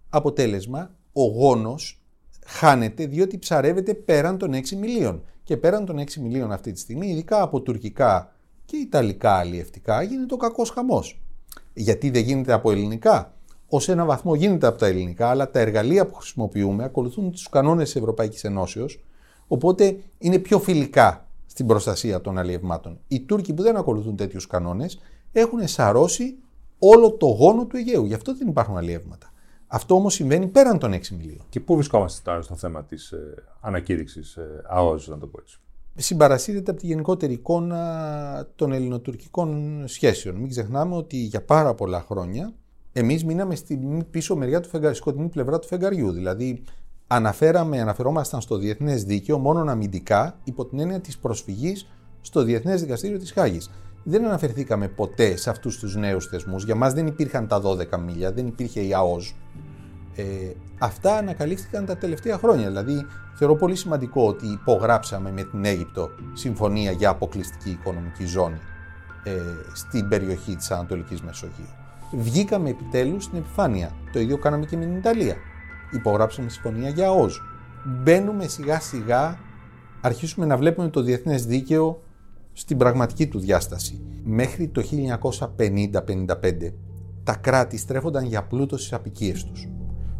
[0.08, 2.00] Αποτέλεσμα, ο γόνος
[2.46, 5.22] χάνεται διότι ψαρεύεται πέραν των 6 μιλίων.
[5.42, 8.32] Και πέραν των 6 μιλίων αυτή τη στιγμή, ειδικά από τουρκικά
[8.64, 11.20] και ιταλικά αλλιευτικά, γίνεται ο κακός χαμός.
[11.72, 13.34] Γιατί δεν γίνεται από ελληνικά;
[13.68, 17.84] Ω ένα βαθμό γίνεται από τα ελληνικά, αλλά τα εργαλεία που χρησιμοποιούμε ακολουθούν τους κανόνες
[17.84, 19.04] της Ευρωπαϊκής Ενώσεως,
[19.46, 21.25] οπότε είναι πιο φιλικά
[21.56, 22.98] στην προστασία των αλλιευμάτων.
[23.08, 24.98] Οι Τούρκοι που δεν ακολουθούν τέτοιους κανόνες
[25.32, 26.38] έχουν σαρώσει
[26.78, 28.04] όλο το γόνο του Αιγαίου.
[28.04, 29.32] Γι' αυτό δεν υπάρχουν αλλιεύματα.
[29.66, 31.44] Αυτό όμως συμβαίνει πέραν των 6 μιλίων.
[31.48, 35.58] Και πού βρισκόμαστε τώρα στο θέμα της ε, ανακήρυξης ε, ΑΟΖ, να το πω έτσι.
[35.94, 40.36] Συμπαρασύρεται από τη γενικότερη εικόνα των ελληνοτουρκικών σχέσεων.
[40.36, 42.54] Μην ξεχνάμε ότι για πάρα πολλά χρόνια
[42.92, 46.12] εμείς μείναμε στην πίσω μεριά του φεγγαριού, σκοτεινή πλευρά του φεγγαριού.
[46.12, 46.62] Δηλαδή,
[47.06, 51.88] αναφέραμε, αναφερόμασταν στο διεθνές δίκαιο μόνο αμυντικά υπό την έννοια της προσφυγής
[52.20, 53.70] στο Διεθνές Δικαστήριο της Χάγης
[54.08, 56.64] δεν αναφερθήκαμε ποτέ σε αυτούς τους νέους θεσμούς.
[56.64, 59.34] Για μας δεν υπήρχαν τα 12 μίλια, δεν υπήρχε η ΑΟΣ.
[60.16, 60.24] Ε,
[60.78, 62.66] αυτά ανακαλύφθηκαν τα τελευταία χρόνια.
[62.66, 68.58] Δηλαδή, θεωρώ πολύ σημαντικό ότι υπογράψαμε με την Αίγυπτο συμφωνία για αποκλειστική οικονομική ζώνη
[69.24, 69.32] ε,
[69.72, 71.68] στην περιοχή της Ανατολικής Μεσογείου.
[72.12, 73.90] Βγήκαμε επιτέλους στην επιφάνεια.
[74.12, 75.36] Το ίδιο κάναμε και με την Ιταλία.
[75.92, 77.42] Υπογράψαμε συμφωνία για ΑΟΣ.
[77.84, 79.38] Μπαίνουμε σιγά σιγά,
[80.00, 82.02] αρχίσουμε να βλέπουμε το διεθνές δίκαιο
[82.52, 84.00] στην πραγματική του διάσταση.
[84.24, 86.72] Μέχρι το 1950-55
[87.24, 89.68] τα κράτη στρέφονταν για πλούτος στις απικίες τους.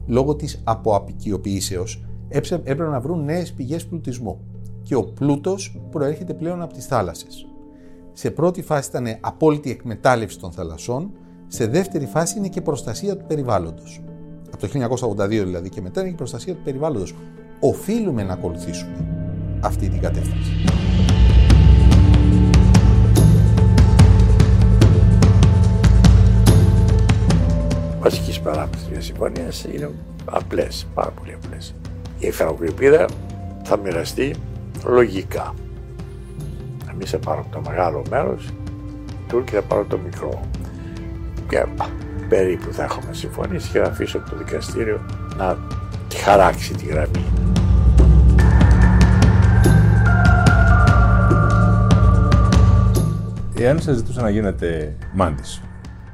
[0.06, 4.40] Λόγω της αποαπικιοποιήσεως έπρεπε να βρουν νέες πηγές πλουτισμού
[4.82, 7.46] και ο πλούτος προέρχεται πλέον από τις θάλασσες.
[8.12, 11.10] Σε πρώτη φάση ήταν απόλυτη εκμετάλλευση των θαλασσών,
[11.46, 14.04] σε δεύτερη φάση είναι και προστασία του περιβάλλοντος.
[14.50, 17.14] Από το 1982 δηλαδή και μετά είναι και προστασία του περιβάλλοντος.
[17.60, 19.06] Οφείλουμε να ακολουθήσουμε
[19.60, 20.66] αυτή την κατεύθυνση.
[28.06, 29.90] βασικής παράμετρη τη συμφωνίας είναι
[30.24, 31.74] απλές, πάρα πολύ απλές.
[32.18, 33.08] Η εχθροκρηπίδα
[33.62, 34.34] θα μοιραστεί
[34.84, 35.54] λογικά.
[36.90, 40.40] Εμεί θα πάρουμε το μεγάλο μέρος, οι Τούρκοι θα πάρουν το μικρό.
[41.48, 41.58] Και
[42.28, 45.00] περίπου θα έχουμε συμφωνήσει και θα αφήσω το δικαστήριο
[45.36, 45.56] να
[46.08, 47.24] τη χαράξει τη γραμμή.
[53.58, 55.62] Εάν σας ζητούσα να γίνετε μάντης,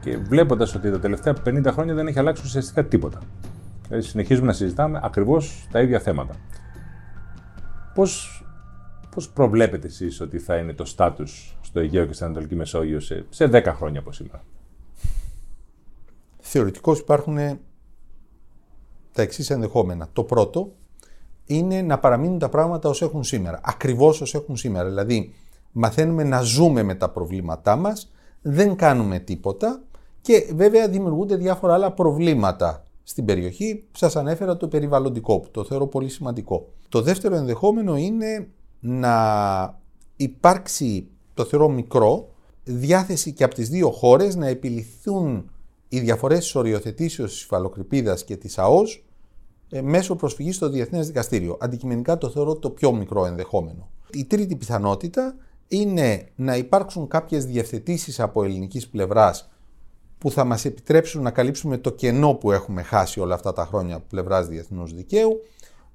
[0.01, 3.19] και βλέποντας ότι τα τελευταία 50 χρόνια δεν έχει αλλάξει ουσιαστικά τίποτα.
[3.89, 6.35] Δηλαδή συνεχίζουμε να συζητάμε ακριβώς τα ίδια θέματα.
[7.95, 8.43] Πώς
[9.15, 13.25] πώς προβλέπετε εσείς ότι θα είναι το στάτους στο Αιγαίο και στην Ανατολική Μεσόγειο σε,
[13.29, 14.43] σε 10 χρόνια από σήμερα.
[16.55, 17.37] Θεωρητικώς υπάρχουν
[19.13, 20.09] τα εξής ενδεχόμενα.
[20.13, 20.73] Το πρώτο
[21.47, 23.61] είναι να παραμείνουν τα πράγματα όσο έχουν σήμερα.
[23.63, 24.89] Ακριβώς όσο έχουν σήμερα.
[24.89, 25.35] Δηλαδή,
[25.73, 28.13] μαθαίνουμε να ζούμε με τα προβλήματά μας,
[28.43, 29.83] δεν κάνουμε τίποτα
[30.21, 33.85] και βέβαια δημιουργούνται διάφορα άλλα προβλήματα στην περιοχή.
[33.93, 36.69] Σας ανέφερα το περιβαλλοντικό που το θεωρώ πολύ σημαντικό.
[36.89, 38.49] Το δεύτερο ενδεχόμενο είναι
[38.81, 39.15] να
[40.17, 42.29] υπάρξει, το θεωρώ μικρό,
[42.65, 45.51] διάθεση και από τις δύο χώρες να επιληθούν
[45.93, 49.05] οι διαφορές της οριοθετήσεως της υφαλοκρηπίδας και της ΑΟΣ
[49.71, 51.57] ε, μέσω προσφυγής στο Διεθνές Δικαστήριο.
[51.61, 53.91] Αντικειμενικά το θεωρώ το πιο μικρό ενδεχόμενο.
[54.13, 55.37] Η τρίτη πιθανότητα
[55.69, 59.51] είναι να υπάρξουν κάποιες διευθετήσεις από ελληνικής πλευράς
[60.19, 63.95] που θα μας επιτρέψουν να καλύψουμε το κενό που έχουμε χάσει όλα αυτά τα χρόνια
[63.95, 65.43] από πλευράς διεθνούς δικαίου,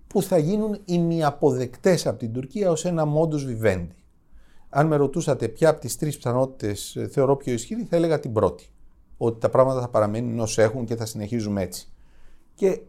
[0.07, 3.95] που θα γίνουν ημιαποδεκτές από την Τουρκία ως ένα modus vivendi.
[4.69, 8.33] Αν με ρωτούσατε ποια από τις τρεις πιθανότητες ε, θεωρώ πιο ισχυρή, θα έλεγα την
[8.33, 8.69] πρώτη.
[9.17, 11.88] Ότι τα πράγματα θα παραμένουν όσο έχουν και θα συνεχίζουμε έτσι.
[12.56, 12.82] Και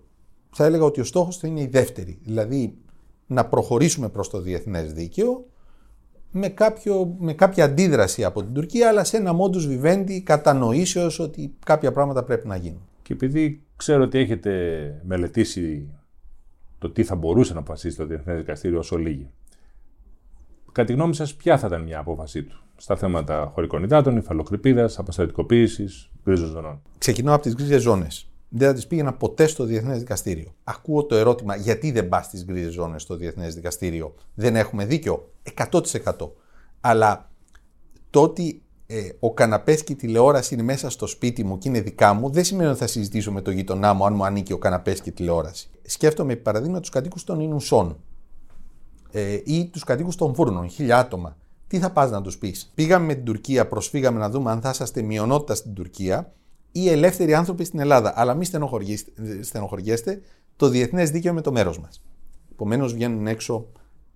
[0.50, 2.18] θα έλεγα ότι ο στόχος θα είναι η δεύτερη.
[2.22, 2.78] Δηλαδή
[3.26, 5.46] να προχωρήσουμε προς το διεθνές δίκαιο
[6.30, 11.54] με, κάποιο, με κάποια αντίδραση από την Τουρκία, αλλά σε ένα modus vivendi κατανοήσεως ότι
[11.64, 12.82] κάποια πράγματα πρέπει να γίνουν.
[13.02, 14.52] Και επειδή ξέρω ότι έχετε
[15.04, 15.88] μελετήσει
[16.78, 19.30] το τι θα μπορούσε να αποφασίσει το Διεθνές Δικαστήριο όσο λίγη.
[20.72, 24.98] Κατά τη γνώμη σας, ποια θα ήταν μια απόφασή του; Στα θέματα χωρικών υδάτων, υφαλοκρηπίδας,
[24.98, 25.88] αποστατικοποίηση,
[26.24, 26.82] γκρίζων ζωνών.
[26.98, 28.30] Ξεκινώ από τις γκρίζες ζώνες.
[28.48, 30.54] Δεν θα τις πήγαινα ποτέ στο Διεθνές Δικαστήριο.
[30.64, 35.32] Ακούω το ερώτημα γιατί δεν πας στις γκρίζες ζώνες στο Διεθνές Δικαστήριο; Δεν έχουμε δίκιο;
[35.70, 35.80] 100%.
[36.80, 37.30] Αλλά
[38.10, 41.80] το ότι ε, ο καναπές και η τηλεόραση είναι μέσα στο σπίτι μου και είναι
[41.80, 44.58] δικά μου, δεν σημαίνει ότι θα συζητήσω με τον γειτονά μου αν μου ανήκει ο
[44.58, 45.70] καναπές και η τηλεόραση.
[45.82, 47.96] Σκέφτομαι, παραδείγμα, τους κατοίκους των Ινουσών
[49.10, 51.36] ε, ή τους κατοίκους των Φούρνων, χίλια άτομα.
[51.68, 54.70] Τι θα πας να τους πεις; Πήγαμε με την Τουρκία, προσφύγαμε να δούμε αν θα
[54.70, 56.32] είσαστε μειονότητα στην Τουρκία
[56.72, 58.12] ή ελεύθεροι άνθρωποι στην Ελλάδα.
[58.16, 58.46] Αλλά μην
[59.40, 60.20] στενοχωριέστε,
[60.56, 62.02] το διεθνές δίκαιο με το μέρος μας.
[62.52, 63.66] Επομένως, βγαίνουν έξω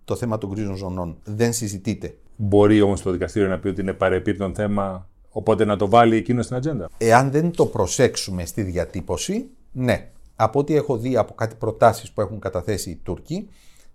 [0.04, 1.16] το θέμα των γκρίζων ζωνών.
[1.24, 2.16] Δεν συζητείται.
[2.36, 6.44] Μπορεί όμως το δικαστήριο να πει ότι είναι παρεπίπτον θέμα, οπότε να το βάλει εκείνος
[6.44, 6.90] στην ατζέντα.
[6.98, 10.10] Εάν δεν το προσέξουμε στη διατύπωση, ναι.
[10.36, 13.48] Από ό,τι έχω δει από κάτι προτάσεις που έχουν καταθέσει οι Τούρκοι,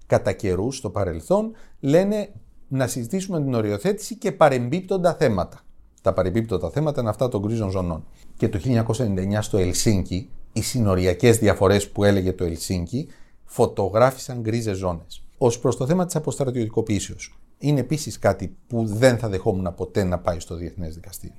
[0.05, 2.29] κατά καιρούς στο παρελθόν, λένε
[2.67, 5.59] να συζητήσουμε την οριοθέτηση και παρεμπίπτοντα θέματα.
[6.01, 8.05] Τα παρεμπίπτοντα θέματα είναι αυτά των γκρίζων ζωνών.
[8.37, 8.59] Και το
[8.97, 13.07] 1999 στο Ελσίνκι, οι συνοριακές διαφορές που έλεγε το Ελσίνκι,
[13.45, 15.23] φωτογράφησαν γκρίζες ζώνες.
[15.37, 17.15] Ω προς το θέμα της αποστρατιωτικοποίησεω,
[17.57, 21.35] είναι επίσης κάτι που δεν θα δεχόμουν ποτέ να πάει στο Διεθνές Δικαστήριο.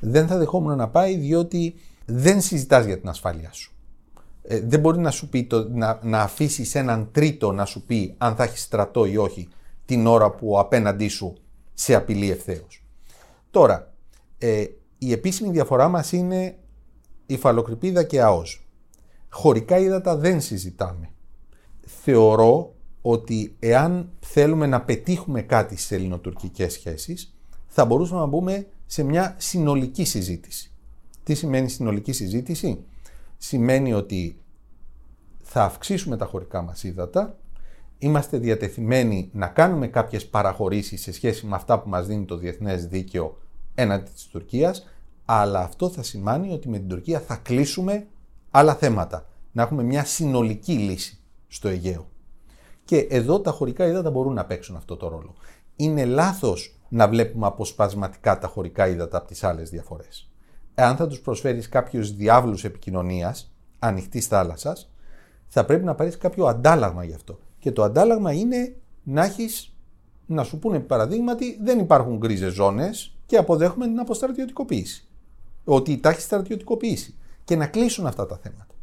[0.00, 3.72] Δεν θα δεχόμουν να πάει διότι δεν συζητάς για την ασφάλειά σου.
[4.42, 8.14] Ε, δεν μπορεί να σου πει το, να, να αφήσεις έναν τρίτο να σου πει
[8.18, 9.48] αν θα έχεις στρατό ή όχι
[9.88, 11.36] την ώρα που ο απέναντί σου
[11.74, 12.84] σε απειλεί ευθέως.
[13.50, 13.94] Τώρα,
[14.38, 14.64] ε,
[14.98, 16.58] η επίσημη διαφορά μας είναι
[17.26, 18.66] η φαλοκρηπίδα και ΑΟΣ.
[19.28, 21.10] Χωρικά ύδατα δεν συζητάμε.
[22.02, 27.34] Θεωρώ ότι εάν θέλουμε να πετύχουμε κάτι στις ελληνοτουρκικές σχέσεις,
[27.66, 30.72] θα μπορούσαμε να μπούμε σε μια συνολική συζήτηση.
[31.22, 32.84] Τι σημαίνει συνολική συζήτηση;
[33.38, 34.40] Σημαίνει ότι
[35.42, 37.38] θα αυξήσουμε τα χωρικά μας ύδατα,
[37.98, 42.86] είμαστε διατεθειμένοι να κάνουμε κάποιες παραχωρήσεις σε σχέση με αυτά που μας δίνει το διεθνές
[42.86, 43.38] δίκαιο
[43.74, 44.86] έναντι της Τουρκίας,
[45.24, 48.06] αλλά αυτό θα σημαίνει ότι με την Τουρκία θα κλείσουμε
[48.50, 52.08] άλλα θέματα, να έχουμε μια συνολική λύση στο Αιγαίο.
[52.84, 55.34] Και εδώ τα χωρικά ύδατα μπορούν να παίξουν αυτό το ρόλο.
[55.76, 60.30] Είναι λάθος να βλέπουμε αποσπασματικά τα χωρικά ύδατα από τις άλλες διαφορές.
[60.74, 64.92] Εάν θα τους προσφέρεις κάποιους διάβλους επικοινωνίας ανοιχτής θάλασσας,
[65.48, 67.38] θα πρέπει να πάρεις κάποιο αντάλλαγμα γι' αυτό.
[67.58, 69.72] Και το αντάλλαγμα είναι να έχεις,
[70.26, 75.06] να σου πούνε παραδείγματι, δεν υπάρχουν γκρίζες ζώνες και αποδέχουμε την αποστρατιωτικοποίηση.
[75.64, 77.14] Ότι τα έχεις στρατιωτικοποιήσει.
[77.44, 78.74] Και να κλείσουν αυτά τα θέματα.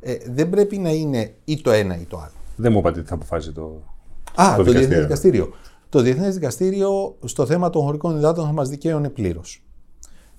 [0.00, 2.32] Ε, δεν πρέπει να είναι ή το ένα ή το άλλο.
[2.56, 3.82] Δεν μου είπατε τι θα αποφάσει το.
[4.34, 5.52] Α, το, το Διεθνές Δικαστήριο.
[5.88, 9.62] Το Διεθνές Δικαστήριο στο θέμα των χωρικών υδάτων θα μας δικαίωνε πλήρως.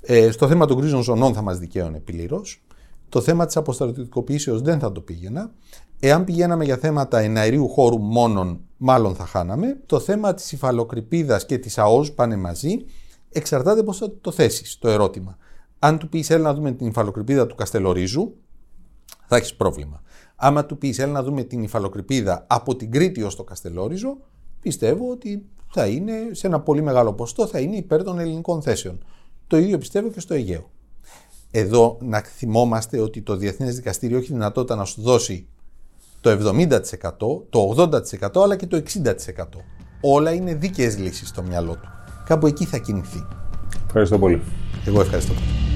[0.02, 2.64] Ε, στο θέμα των κρίζων ζωνών θα μας δικαίωνε πλήρως.
[3.10, 5.52] Το θέμα της αποστρατιωτικοποίησεω δεν θα το πήγαινα.
[6.00, 9.80] Εάν πηγαίναμε για θέματα εναερίου χώρου μόνον, μάλλον θα χάναμε.
[9.86, 12.86] Το θέμα της υφαλοκρηπίδας και της ΑΟΣ πάνε μαζί.
[13.30, 15.38] Εξαρτάται πώς θα το θέσεις το ερώτημα.
[15.80, 18.34] Αν του πεις, έλα να δούμε την υφαλοκρηπίδα του Καστελορίζου,
[19.28, 20.02] θα έχεις πρόβλημα.
[20.36, 24.18] Άμα του πεις, έλα να δούμε την υφαλοκρηπίδα από την Κρήτη ως το Καστελόριζο,
[24.62, 29.06] πιστεύω ότι θα είναι σε ένα πολύ μεγάλο ποστό θα είναι υπέρ των ελληνικών θέσεων.
[29.48, 30.70] Το ίδιο πιστεύω και στο Αιγαίο.
[31.58, 35.48] Εδώ να θυμόμαστε ότι το Διεθνές Δικαστήριο έχει δυνατότητα να σου δώσει
[36.22, 36.78] το 70%,
[37.50, 39.14] το 80% αλλά και το 60%.
[40.02, 41.90] Όλα είναι δίκαιες λύσεις στο μυαλό του.
[42.26, 43.26] Κάπου εκεί θα κινηθεί.
[43.86, 44.42] Ευχαριστώ πολύ.
[44.86, 45.75] Εγώ ευχαριστώ πολύ.